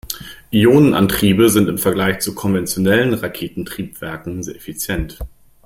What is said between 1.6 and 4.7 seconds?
im Vergleich zu konventionellen Raketentriebwerken sehr